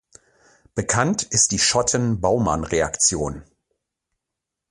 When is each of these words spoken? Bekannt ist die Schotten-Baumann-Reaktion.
Bekannt 0.73 1.21
ist 1.21 1.51
die 1.51 1.59
Schotten-Baumann-Reaktion. 1.59 3.43